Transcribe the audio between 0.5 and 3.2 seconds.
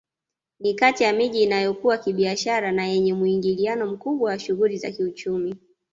Ni kati ya miji inayokua kibiashara na yenye